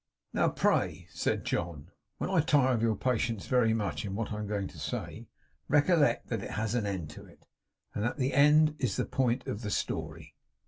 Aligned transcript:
'Now 0.33 0.49
pray,' 0.49 1.05
said 1.11 1.45
John, 1.45 1.91
'when 2.17 2.31
I 2.31 2.41
tire 2.41 2.79
your 2.81 2.95
patience 2.95 3.45
very 3.45 3.71
much 3.71 4.03
in 4.03 4.15
what 4.15 4.33
I 4.33 4.39
am 4.39 4.47
going 4.47 4.67
to 4.69 4.79
say, 4.79 5.27
recollect 5.67 6.25
that 6.29 6.41
it 6.41 6.49
has 6.57 6.73
an 6.73 6.87
end 6.87 7.11
to 7.11 7.27
it, 7.27 7.45
and 7.93 8.03
that 8.03 8.17
the 8.17 8.33
end 8.33 8.73
is 8.79 8.95
the 8.97 9.05
point 9.05 9.45
of 9.45 9.61
the 9.61 9.69
story. 9.69 10.33